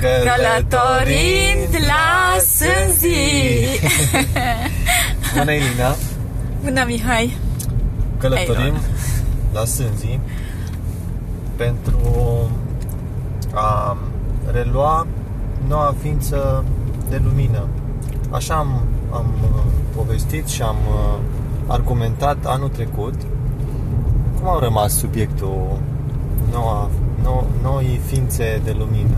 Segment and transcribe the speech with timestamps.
[0.00, 3.80] Călătorind la Sânzi
[5.38, 5.94] Bună, Elina!
[6.64, 7.36] Bună, Mihai!
[8.18, 8.80] Călătorim Elona.
[9.52, 10.20] la Sânzi
[11.56, 11.98] pentru
[13.54, 13.96] a
[14.52, 15.06] relua
[15.68, 16.64] noua ființă
[17.10, 17.66] de lumină.
[18.30, 19.62] Așa am, am uh,
[19.96, 21.18] povestit și am uh,
[21.66, 23.14] argumentat anul trecut.
[24.38, 25.78] Cum a rămas subiectul
[26.50, 26.90] noua,
[27.22, 29.16] nou, noi ființe de lumină?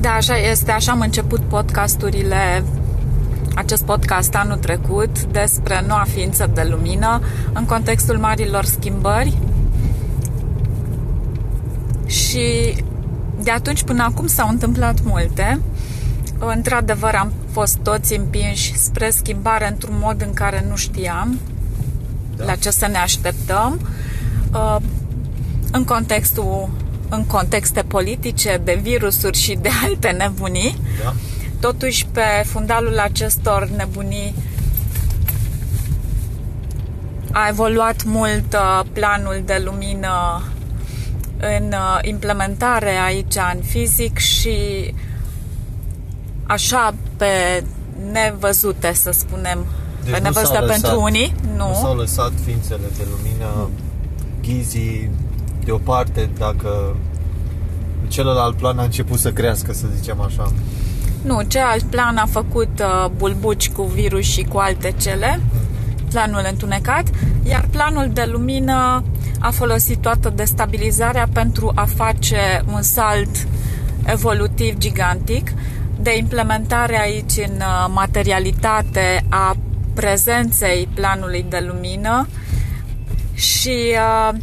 [0.00, 2.64] Da, așa este, așa am început podcasturile
[3.54, 7.20] acest podcast anul trecut despre noua ființă de lumină
[7.52, 9.38] în contextul marilor schimbări
[12.06, 12.76] și
[13.42, 15.60] de atunci până acum s-au întâmplat multe.
[16.38, 21.38] Într-adevăr am fost toți împinși spre schimbare într-un mod în care nu știam
[22.36, 22.44] da.
[22.44, 23.80] la ce să ne așteptăm
[24.52, 24.76] uh,
[25.72, 26.68] în contextul
[27.08, 30.78] în contexte politice, de virusuri și de alte nebunii.
[31.04, 31.14] Da.
[31.60, 34.34] Totuși, pe fundalul acestor nebunii
[37.32, 40.42] a evoluat mult uh, planul de lumină
[41.58, 44.56] în uh, implementare aici în fizic și
[46.46, 47.64] așa pe
[48.12, 49.64] nevăzute, să spunem,
[50.04, 51.74] Deci pe nu nevăzute s-au lăsat- pentru unii, Nu nu.
[51.74, 53.68] s-au lăsat ființele de lumină
[54.42, 55.10] ghizii
[55.66, 56.96] deoparte dacă
[58.08, 60.52] celălalt plan a început să crească, să zicem așa.
[61.22, 65.40] Nu, celălalt plan a făcut uh, bulbuci cu virus și cu alte cele,
[66.10, 67.04] planul întunecat,
[67.48, 69.04] iar planul de lumină
[69.40, 73.46] a folosit toată destabilizarea pentru a face un salt
[74.04, 75.52] evolutiv gigantic.
[76.00, 79.56] De implementare aici în uh, materialitate a
[79.94, 82.28] prezenței planului de lumină.
[83.34, 84.38] Și uh,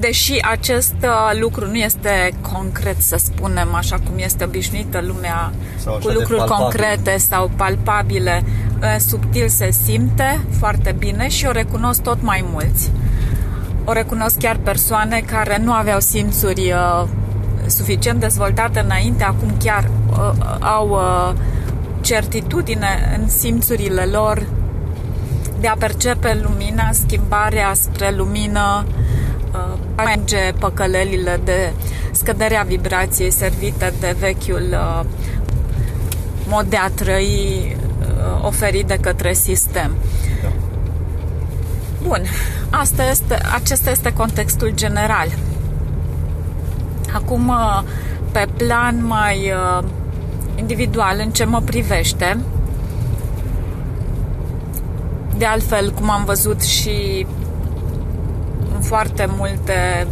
[0.00, 5.94] deși acest uh, lucru nu este concret, să spunem, așa cum este obișnuită lumea Sau
[5.94, 6.64] așa cu de lucruri palpabil.
[6.64, 8.44] concrete sau palpabile,
[8.80, 12.90] uh, subtil se simte foarte bine și o recunosc tot mai mulți.
[13.84, 17.08] O recunosc chiar persoane care nu aveau simțuri uh,
[17.66, 21.34] suficient dezvoltate înainte, acum chiar uh, au uh,
[22.00, 24.46] certitudine în simțurile lor
[25.60, 29.07] de a percepe lumina, schimbarea spre lumină, uh,
[30.04, 31.72] merge păcălelile de
[32.10, 35.04] scăderea vibrației servite de vechiul uh,
[36.48, 39.94] mod de a trăi uh, oferit de către sistem.
[40.42, 40.48] Da.
[42.02, 42.22] Bun,
[42.70, 45.28] asta este, acesta este contextul general.
[47.14, 47.82] Acum, uh,
[48.32, 49.84] pe plan mai uh,
[50.56, 52.38] individual, în ce mă privește,
[55.36, 57.37] de altfel, cum am văzut și în
[58.88, 60.06] foarte multe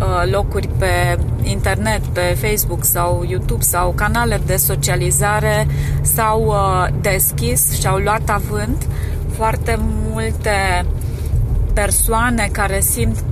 [0.00, 5.66] uh, locuri pe internet, pe Facebook sau YouTube sau canale de socializare
[6.00, 8.86] s-au uh, deschis și au luat avânt
[9.36, 9.78] foarte
[10.12, 10.86] multe
[11.72, 13.24] persoane care simt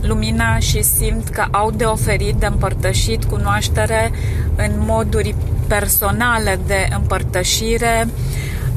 [0.00, 4.10] lumina și simt că au de oferit, de împărtășit cunoaștere
[4.56, 5.34] în moduri
[5.66, 8.08] personale de împărtășire,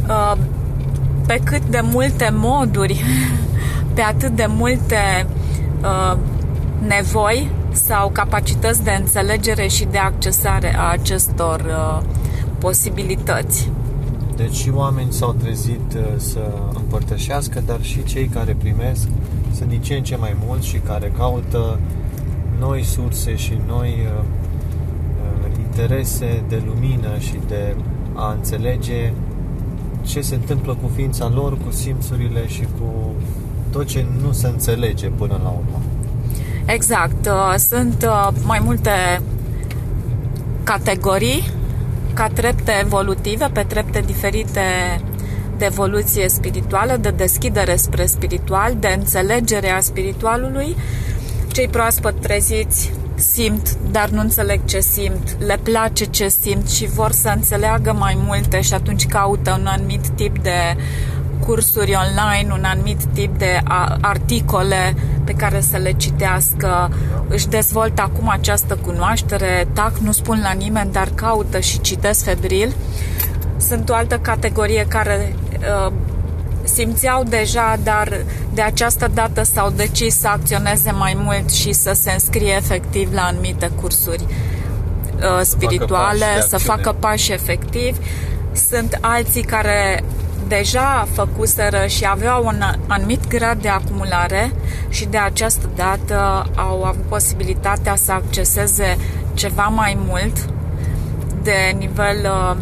[0.07, 0.38] uh,
[1.27, 3.03] pe cât de multe moduri,
[3.94, 5.27] pe atât de multe
[5.81, 6.17] uh,
[6.88, 12.03] nevoi sau capacități de înțelegere și de accesare a acestor uh,
[12.57, 13.69] posibilități.
[14.35, 19.07] Deci și oameni s-au trezit uh, să împărtășească, dar și cei care primesc
[19.53, 21.79] sunt din ce în ce mai mulți și care caută
[22.59, 27.75] noi surse și noi uh, uh, interese de lumină și de
[28.13, 29.13] a înțelege
[30.01, 33.13] ce se întâmplă cu ființa lor, cu simțurile și cu
[33.72, 35.81] tot ce nu se înțelege până la urmă.
[36.66, 37.25] Exact.
[37.25, 39.22] uh, Sunt uh, mai multe
[40.63, 41.52] categorii
[42.13, 44.62] ca trepte evolutive, pe trepte diferite
[45.57, 50.75] de evoluție spirituală, de deschidere spre spiritual, de înțelegere a spiritualului.
[51.51, 57.12] Cei proaspăt treziți simt, dar nu înțeleg ce simt, le place ce simt și vor
[57.12, 60.75] să înțeleagă mai multe și atunci caută un anumit tip de
[61.50, 66.92] cursuri online, un anumit tip de a- articole pe care să le citească.
[67.28, 72.75] Își dezvoltă acum această cunoaștere, tac, nu spun la nimeni, dar caută și citesc febril.
[73.57, 75.92] Sunt o altă categorie care uh,
[76.63, 78.18] simțeau deja, dar
[78.54, 83.22] de această dată s-au decis să acționeze mai mult și să se înscrie efectiv la
[83.22, 86.75] anumite cursuri uh, spirituale, pași de să acțiune.
[86.81, 87.98] facă pași efectivi.
[88.69, 90.04] Sunt alții care
[90.50, 94.51] deja făcuseră și aveau un anumit grad de acumulare
[94.90, 98.98] și de această dată au avut posibilitatea să acceseze
[99.34, 100.50] ceva mai mult
[101.44, 102.57] de nivel uh,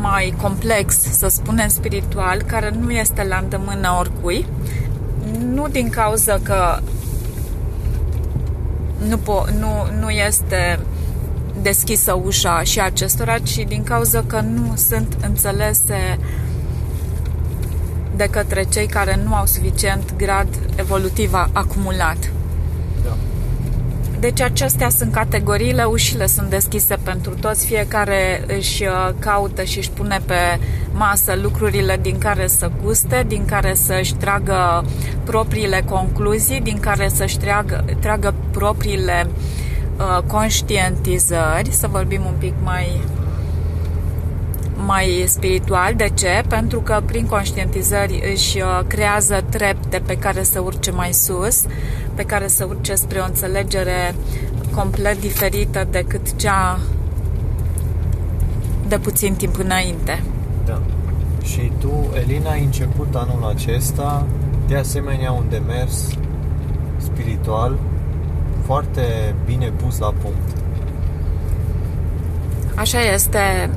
[0.00, 4.46] mai complex, să spunem spiritual, care nu este la îndemână oricui.
[5.40, 6.78] Nu din cauza că
[9.08, 10.78] nu, po- nu, nu este
[11.62, 16.18] deschisă ușa și acestora, ci din cauza că nu sunt înțelese
[18.16, 22.16] de către cei care nu au suficient grad evolutiv acumulat.
[23.04, 23.16] Da.
[24.18, 29.90] Deci acestea sunt categoriile, ușile sunt deschise pentru toți, fiecare își uh, caută și își
[29.90, 30.58] pune pe
[30.92, 34.84] masă lucrurile din care să guste, din care să-și tragă
[35.24, 39.26] propriile concluzii, din care să-și tragă, tragă propriile
[39.96, 43.00] uh, conștientizări, să vorbim un pic mai
[44.86, 45.94] mai spiritual.
[45.94, 46.42] De ce?
[46.48, 51.64] Pentru că prin conștientizări își uh, creează trepte pe care să urce mai sus,
[52.14, 54.14] pe care să urce spre o înțelegere
[54.74, 56.78] complet diferită decât cea
[58.88, 60.22] de puțin timp înainte.
[60.66, 60.80] Da.
[61.42, 61.92] Și tu,
[62.22, 64.26] Elina, ai început anul acesta
[64.66, 66.08] de asemenea un demers
[66.96, 67.78] spiritual
[68.64, 70.56] foarte bine pus la punct.
[72.74, 73.70] Așa este.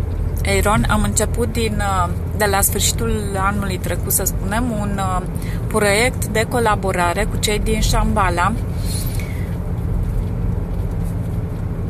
[0.48, 5.26] Eiron, am început din, uh, de la sfârșitul anului trecut, să spunem, un uh,
[5.68, 8.54] proiect de colaborare cu cei din Shambhala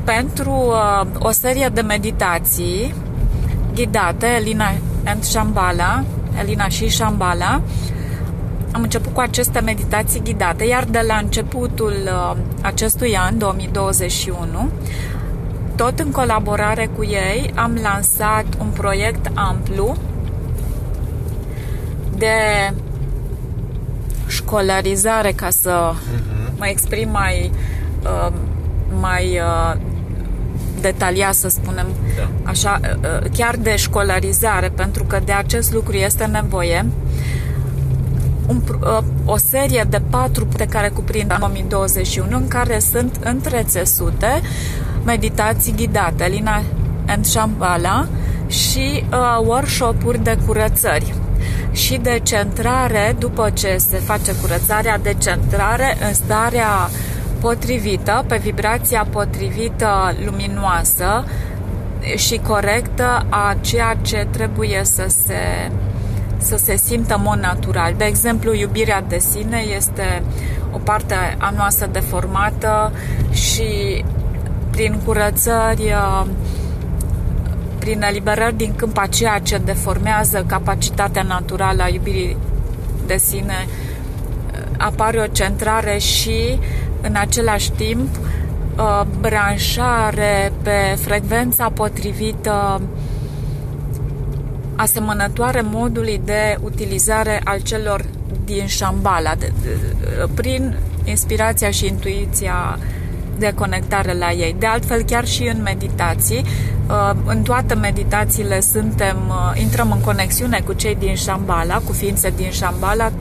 [0.04, 2.94] pentru uh, o serie de meditații
[3.74, 4.74] ghidate, Elina
[5.06, 6.04] and Shambhala,
[6.39, 7.62] Elina și Shambhala.
[8.71, 11.94] Am început cu aceste meditații ghidate, iar de la începutul
[12.62, 14.69] acestui an, 2021,
[15.77, 19.95] tot în colaborare cu ei, am lansat un proiect amplu
[22.15, 22.74] de
[24.27, 26.57] școlarizare, ca să uh-huh.
[26.57, 27.51] mă exprim mai,
[28.03, 28.33] uh,
[29.00, 29.79] mai uh,
[30.81, 31.85] detaliat, să spunem
[32.18, 32.50] da.
[32.50, 36.85] așa, uh, chiar de școlarizare, pentru că de acest lucru este nevoie.
[38.47, 44.41] Un, uh, o serie de patru puncte care cuprind 2021 în care sunt întrețesute
[45.07, 46.62] meditații ghidate, Lina
[47.07, 48.07] and Shambhala
[48.48, 51.13] și uh, workshop-uri de curățări
[51.71, 56.89] și de centrare, după ce se face curățarea, de centrare în starea
[57.39, 61.25] potrivită, pe vibrația potrivită luminoasă
[62.15, 65.71] și corectă a ceea ce trebuie să se,
[66.38, 67.94] să se simtă în mod natural.
[67.98, 70.24] De exemplu, iubirea de sine este
[70.71, 72.92] o parte a noastră deformată
[73.31, 74.04] și
[74.77, 76.25] prin curățări, uh,
[77.79, 82.38] prin eliberări din câmp a ceea ce deformează capacitatea naturală a iubirii
[83.06, 86.59] de sine, uh, apare o centrare și,
[87.01, 92.81] în același timp, uh, branșare pe frecvența potrivită
[94.75, 98.06] asemănătoare modului de utilizare al celor
[98.45, 99.77] din Shambhala, de, de,
[100.33, 102.77] prin inspirația și intuiția
[103.37, 104.55] de conectare la ei.
[104.59, 106.43] De altfel, chiar și în meditații,
[106.89, 112.33] uh, în toate meditațiile suntem, uh, intrăm în conexiune cu cei din Shambhala, cu ființe
[112.35, 113.11] din Shambhala,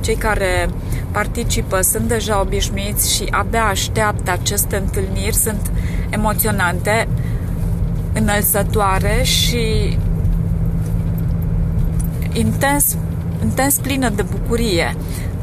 [0.00, 0.68] cei care
[1.10, 5.70] participă sunt deja obișnuiți și abia așteaptă aceste întâlniri, sunt
[6.08, 7.08] emoționante,
[8.12, 9.98] înălțătoare și
[12.32, 12.96] intens,
[13.42, 14.96] intens plină de bucurie.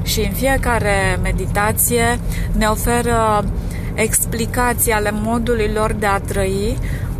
[0.04, 2.20] Și în fiecare meditație
[2.58, 3.44] ne oferă
[3.94, 6.78] explicații ale modului lor de a trăi,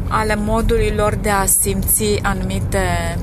[0.08, 3.18] ale modului lor de a simți anumite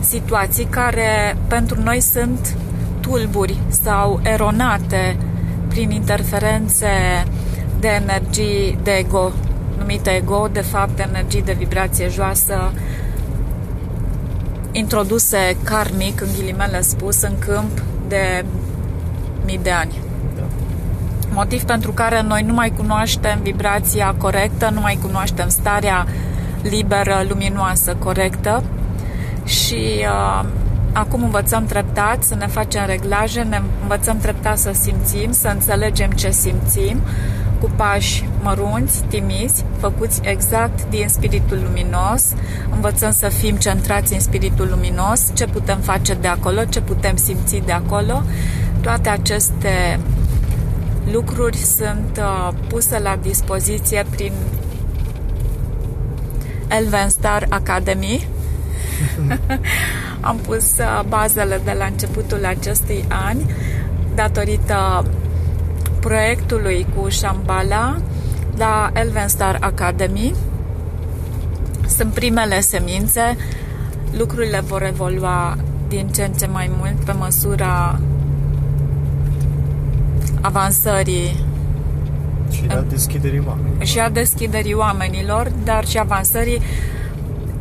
[0.00, 2.56] situații care pentru noi sunt
[3.00, 5.16] tulburi sau eronate
[5.68, 6.88] prin interferențe
[7.80, 9.32] de energii de ego,
[9.78, 12.72] numite ego, de fapt energii de vibrație joasă,
[14.72, 18.44] introduse karmic, în ghilimele spus, în câmp de
[19.44, 20.07] mii de ani
[21.38, 26.06] motiv pentru care noi nu mai cunoaștem vibrația corectă, nu mai cunoaștem starea
[26.62, 28.62] liberă, luminoasă, corectă
[29.44, 30.44] și uh,
[30.92, 36.30] acum învățăm treptat să ne facem reglaje, ne învățăm treptat să simțim, să înțelegem ce
[36.30, 37.00] simțim
[37.60, 42.24] cu pași mărunți, timizi, făcuți exact din spiritul luminos,
[42.74, 47.62] învățăm să fim centrați în spiritul luminos, ce putem face de acolo, ce putem simți
[47.64, 48.22] de acolo.
[48.80, 50.00] Toate aceste
[51.12, 54.32] lucruri sunt uh, puse la dispoziție prin
[56.68, 58.28] Elven Star Academy
[60.20, 63.36] am pus uh, bazele de la începutul acestui an
[64.14, 65.04] datorită
[66.00, 67.96] proiectului cu Shambhala
[68.56, 70.34] la Elvenstar Academy.
[71.96, 73.36] Sunt primele semințe,
[74.18, 75.56] lucrurile vor evolua
[75.88, 78.00] din ce în ce mai mult pe măsura
[80.40, 81.44] avansării
[82.50, 83.84] și a deschiderii oamenilor.
[83.84, 86.60] Și a deschiderii oamenilor, dar și avansării,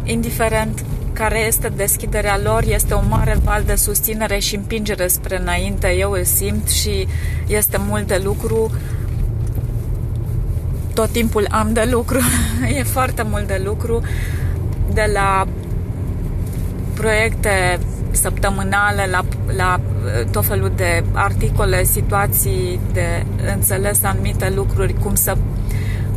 [0.03, 5.88] indiferent care este deschiderea lor, este un mare val de susținere și împingere spre înainte.
[5.88, 7.07] Eu îl simt și
[7.48, 8.72] este mult de lucru.
[10.93, 12.19] Tot timpul am de lucru.
[12.77, 14.01] e foarte mult de lucru.
[14.93, 15.48] De la
[16.93, 17.79] proiecte
[18.12, 19.97] săptămânale la, la uh,
[20.32, 25.38] tot felul de articole, situații de înțeles anumite lucruri, cum să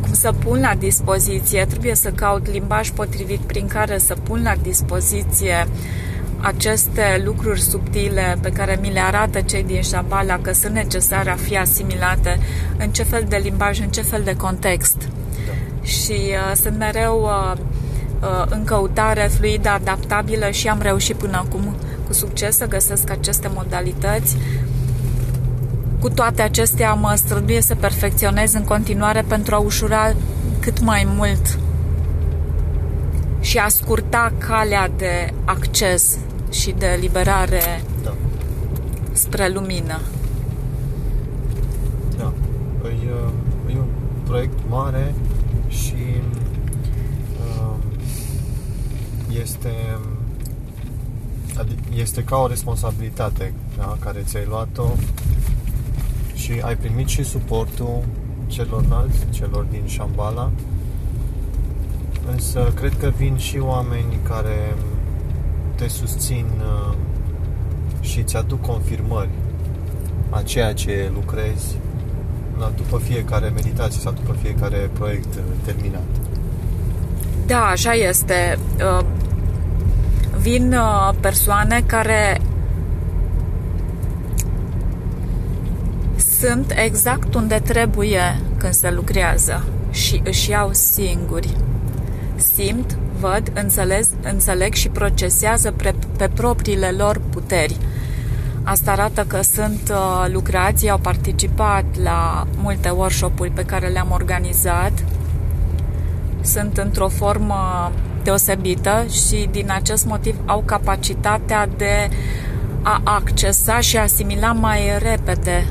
[0.00, 4.54] cum să pun la dispoziție, trebuie să caut limbaj potrivit prin care să pun la
[4.62, 5.66] dispoziție
[6.40, 11.36] aceste lucruri subtile pe care mi le arată cei din Shabala că sunt necesare a
[11.36, 12.38] fi asimilate
[12.78, 14.96] în ce fel de limbaj, în ce fel de context.
[14.98, 15.52] Da.
[15.82, 17.58] Și uh, sunt mereu uh,
[18.20, 21.74] uh, în căutare fluidă, adaptabilă și am reușit până acum
[22.10, 24.36] cu succes să găsesc aceste modalități.
[26.00, 30.12] Cu toate acestea mă străduie să perfecționez în continuare pentru a ușura
[30.60, 31.58] cât mai mult
[33.40, 36.18] și a scurta calea de acces
[36.50, 38.14] și de liberare da.
[39.12, 40.00] spre lumină.
[42.18, 42.32] Da.
[42.82, 43.08] Păi,
[43.68, 43.88] e un
[44.24, 45.14] proiect mare
[45.68, 45.94] și
[47.38, 47.74] uh,
[51.68, 54.88] este este ca o responsabilitate da, care ți-ai luat-o
[56.34, 58.04] și ai primit și suportul
[58.46, 60.50] celorlalți, celor din Shambhala.
[62.32, 64.74] Însă cred că vin și oameni care
[65.74, 66.94] te susțin uh,
[68.00, 69.30] și îți aduc confirmări
[70.30, 71.76] a ceea ce lucrezi
[72.76, 76.06] după fiecare meditație sau după fiecare proiect uh, terminat.
[77.46, 78.58] Da, așa este.
[80.40, 82.40] Uh, vin uh, persoane care
[86.40, 91.56] sunt exact unde trebuie când se lucrează și își iau singuri.
[92.36, 97.76] Simt, văd, înțeleg, înțeleg și procesează pe, pe propriile lor puteri.
[98.62, 104.92] Asta arată că sunt uh, lucrați, au participat la multe workshop-uri pe care le-am organizat.
[106.40, 112.08] Sunt într-o formă deosebită și din acest motiv au capacitatea de
[112.82, 115.66] a accesa și asimila mai repede,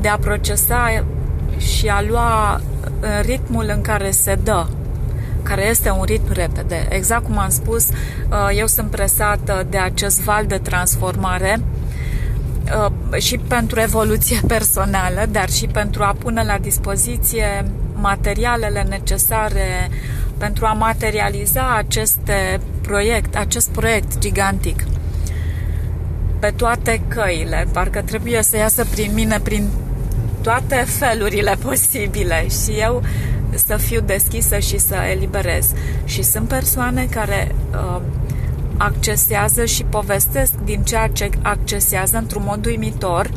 [0.00, 1.04] de a procesa
[1.58, 2.60] și a lua
[3.00, 4.66] în ritmul în care se dă,
[5.42, 6.86] care este un ritm repede.
[6.88, 11.60] Exact cum am spus, uh, eu sunt presată de acest val de transformare
[12.76, 19.90] uh, și pentru evoluție personală, dar și pentru a pune la dispoziție materialele necesare
[20.44, 24.84] pentru a materializa aceste proiect, acest proiect gigantic
[26.38, 27.66] pe toate căile.
[27.72, 29.68] Parcă trebuie să iasă prin mine prin
[30.42, 33.02] toate felurile posibile și eu
[33.66, 35.72] să fiu deschisă și să eliberez.
[36.04, 38.00] Și sunt persoane care uh,
[38.76, 43.30] accesează și povestesc din ceea ce accesează într-un mod uimitor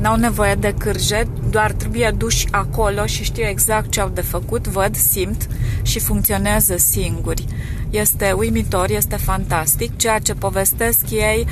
[0.00, 4.66] n-au nevoie de cârje, doar trebuie duși acolo și știu exact ce au de făcut,
[4.66, 5.48] văd, simt
[5.82, 7.44] și funcționează singuri.
[7.90, 9.96] Este uimitor, este fantastic.
[9.96, 11.46] Ceea ce povestesc ei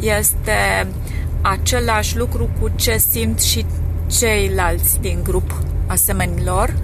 [0.00, 0.86] este
[1.40, 3.66] același lucru cu ce simt și
[4.18, 6.74] ceilalți din grup asemenilor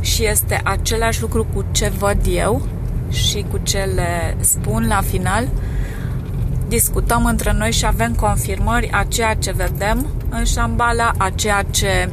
[0.00, 2.66] și este același lucru cu ce văd eu
[3.10, 5.48] și cu ce le spun la final
[6.68, 12.10] discutăm între noi și avem confirmări a ceea ce vedem în Shambhala, a ceea ce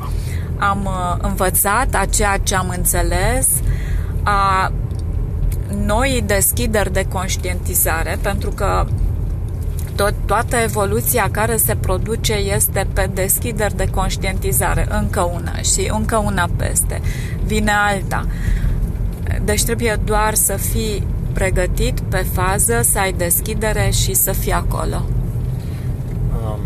[0.57, 3.47] am uh, învățat, a ceea ce am înțeles,
[4.23, 4.71] a
[5.85, 8.85] noi deschideri de conștientizare, pentru că
[9.95, 16.17] tot, toată evoluția care se produce este pe deschideri de conștientizare, încă una și încă
[16.17, 17.01] una peste,
[17.45, 18.25] vine alta.
[19.43, 25.01] Deci trebuie doar să fii pregătit pe fază, să ai deschidere și să fii acolo.
[26.45, 26.59] Um,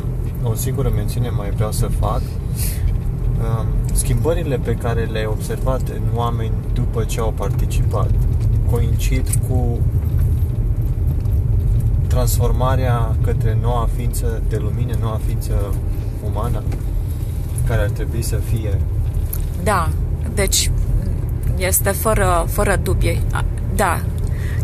[0.51, 2.21] o singură mențiune mai vreau să fac.
[2.21, 8.09] Um, schimbările pe care le-ai observat în oameni după ce au participat
[8.71, 9.79] coincid cu
[12.07, 15.53] transformarea către noua ființă de lumină, noua ființă
[16.25, 16.63] umană
[17.67, 18.81] care ar trebui să fie.
[19.63, 19.89] Da,
[20.33, 20.71] deci
[21.57, 23.21] este fără, fără dubie.
[23.75, 24.01] Da,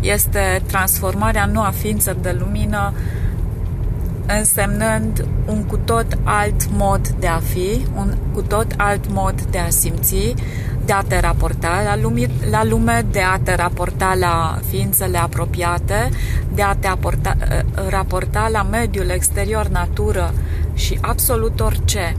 [0.04, 2.94] este transformarea nu a ființă de lumină
[4.28, 9.58] însemnând un cu tot alt mod de a fi, un cu tot alt mod de
[9.58, 10.34] a simți,
[10.86, 16.10] de a te raporta la lume, la lume de a te raporta la ființele apropiate,
[16.54, 17.38] de a te aporta,
[17.78, 20.34] ă, raporta la mediul exterior, natură
[20.74, 22.16] și absolut orice.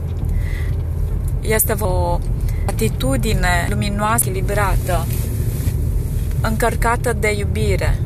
[1.41, 2.19] Este o
[2.65, 5.05] atitudine luminoasă, echilibrată,
[6.47, 7.99] încărcată de iubire.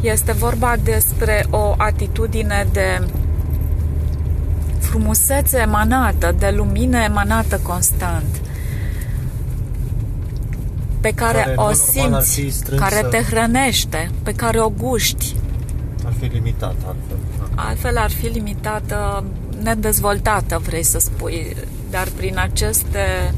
[0.00, 3.06] Este vorba despre o atitudine de
[4.78, 8.40] frumusețe emanată, de lumină emanată constant
[11.00, 15.36] pe care, care o simți, care te hrănește, pe care o guști.
[16.06, 17.16] Ar fi limitată altfel.
[17.54, 19.24] Altfel ar fi limitată,
[19.62, 21.56] nedezvoltată, vrei să spui.
[21.90, 23.34] Dar prin aceste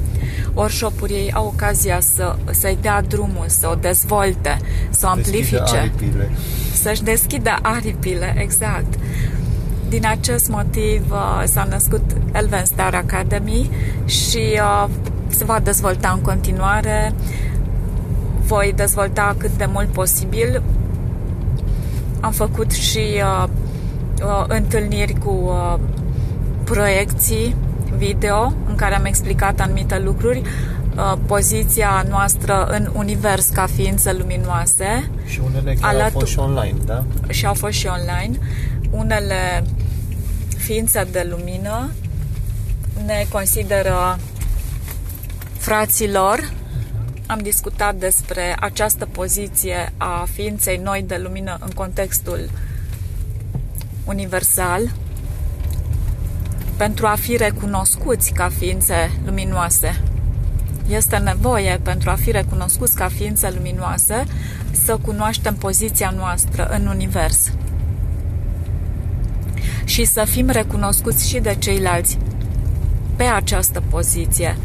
[0.54, 4.58] workshop-uri ei au ocazia să, să-i dea drumul, să o dezvolte,
[4.90, 5.92] să o amplifice.
[6.74, 8.94] Să-și deschidă aripile, exact.
[9.88, 13.70] Din acest motiv uh, s-a născut Elven Star Academy
[14.04, 14.88] și uh,
[15.26, 17.12] se va dezvolta în continuare.
[18.46, 20.62] Voi dezvolta cât de mult posibil.
[22.20, 23.48] Am făcut și uh,
[24.24, 25.78] uh, întâlniri cu uh,
[26.64, 27.56] proiecții
[27.96, 30.42] video în care am explicat anumite lucruri,
[30.96, 35.10] uh, poziția noastră în univers ca ființe luminoase.
[35.26, 37.04] Și unele chiar alături, au fost și online, da?
[37.28, 38.38] Și au fost și online.
[38.90, 39.64] Unele
[40.56, 41.90] ființe de lumină
[43.06, 44.18] ne consideră
[45.58, 46.50] fraților.
[47.26, 52.50] Am discutat despre această poziție a ființei noi de lumină în contextul
[54.04, 54.92] universal
[56.82, 60.00] pentru a fi recunoscuți ca ființe luminoase.
[60.88, 64.24] Este nevoie pentru a fi recunoscuți ca ființe luminoase
[64.84, 67.52] să cunoaștem poziția noastră în univers
[69.84, 72.18] și să fim recunoscuți și de ceilalți
[73.16, 74.56] pe această poziție.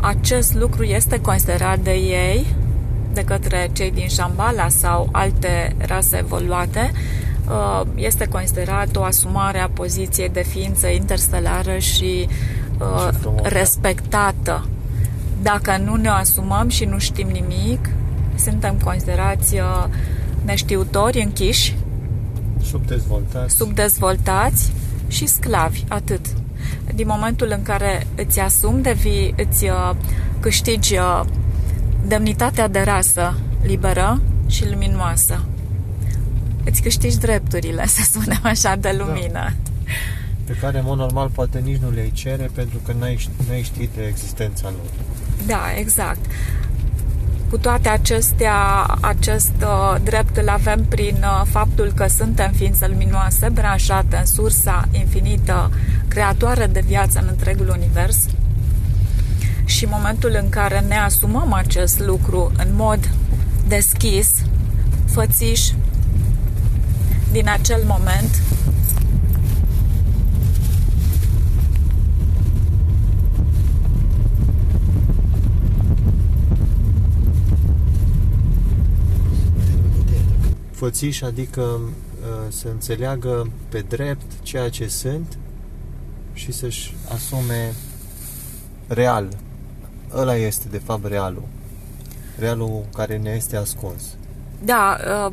[0.00, 2.46] Acest lucru este considerat de ei,
[3.12, 7.23] de către cei din Shambhala sau alte rase evoluate, Uh,
[7.94, 12.28] este considerat o asumare a poziției de ființă interstelară și
[12.78, 13.08] uh,
[13.42, 14.66] respectată.
[15.42, 17.88] Dacă nu ne asumăm și nu știm nimic,
[18.34, 19.84] suntem considerați uh,
[20.44, 21.76] neștiutori, închiși,
[22.62, 24.72] subdezvoltați, subdezvoltați
[25.08, 26.26] și sclavi, atât.
[26.94, 29.66] Din momentul în care îți asumi, devii, îți
[30.40, 30.94] câștigi
[32.06, 35.40] demnitatea de rasă liberă și luminoasă
[36.64, 39.04] îți câștigi drepturile, să spunem așa, de da.
[39.04, 39.32] lumină.
[39.32, 39.52] Da.
[40.44, 43.88] Pe care, în mod normal, poate nici nu le cere pentru că n-ai, n-ai ști
[43.96, 44.90] de existența lor.
[45.46, 46.18] Da, exact.
[47.50, 53.48] Cu toate acestea, acest uh, drept îl avem prin uh, faptul că suntem ființe luminoase,
[53.48, 55.70] branșate în sursa infinită,
[56.08, 58.26] creatoare de viață în întregul univers.
[59.64, 63.10] Și în momentul în care ne asumăm acest lucru în mod
[63.68, 64.30] deschis,
[65.04, 65.68] fățiș,
[67.34, 68.42] din acel moment
[80.70, 81.88] fățiș, adică uh,
[82.48, 85.38] să înțeleagă pe drept ceea ce sunt
[86.32, 87.72] și să-și asume
[88.88, 89.28] real.
[90.14, 91.44] Ăla este, de fapt, realul.
[92.38, 94.02] Realul care ne este ascuns.
[94.64, 95.32] Da, uh,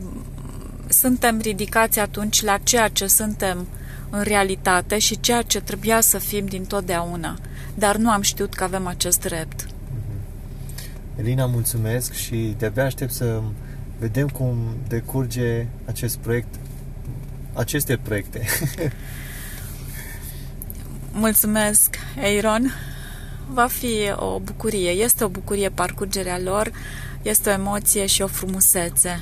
[1.02, 3.68] suntem ridicați atunci la ceea ce suntem
[4.10, 7.38] în realitate și ceea ce trebuia să fim din totdeauna.
[7.74, 9.66] Dar nu am știut că avem acest drept.
[9.66, 11.20] Mhm.
[11.20, 13.42] Elina, mulțumesc și de-abia aștept să
[14.00, 16.56] vedem cum decurge acest proiect,
[17.54, 18.46] aceste proiecte.
[21.24, 22.74] mulțumesc, Aaron.
[23.50, 24.90] Va fi o bucurie.
[24.90, 26.72] Este o bucurie parcurgerea lor,
[27.22, 29.22] este o emoție și o frumusețe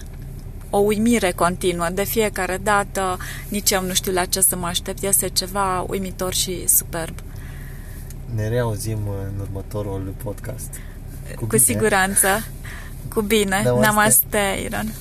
[0.70, 1.88] o uimire continuă.
[1.94, 5.04] De fiecare dată nici eu nu știu la ce să mă aștept.
[5.04, 7.16] Este ceva uimitor și superb.
[8.36, 10.70] Ne reauzim în următorul podcast.
[11.36, 12.28] Cu, Cu siguranță.
[13.14, 13.62] Cu bine.
[13.64, 14.94] Namaste, Namaste Iron.